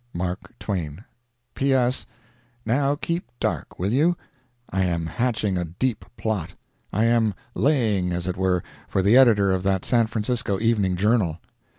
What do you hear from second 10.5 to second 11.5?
Evening Journal.